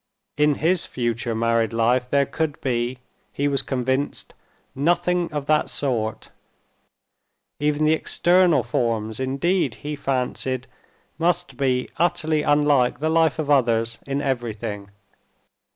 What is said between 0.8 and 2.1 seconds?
future married life